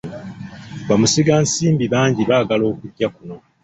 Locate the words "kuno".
3.15-3.35